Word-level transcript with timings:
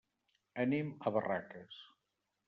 Anem 0.63 0.87
a 1.09 1.13
Barraques. 1.17 1.77